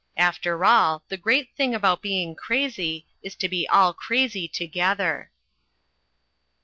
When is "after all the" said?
0.17-1.15